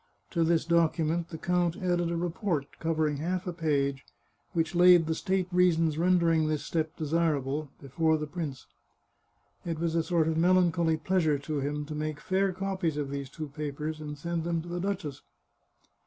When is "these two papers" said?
13.11-14.01